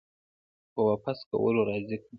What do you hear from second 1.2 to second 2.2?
کولو راضي کړو